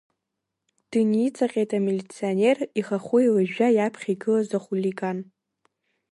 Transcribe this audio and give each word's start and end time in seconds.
Дыниҵаҟьеит 0.89 1.71
амилиционер, 1.77 2.57
ихахәы 2.79 3.17
еилажәжәа 3.21 3.67
иаԥхьа 3.73 4.09
игылаз 4.13 4.49
ахулиган. 4.57 5.17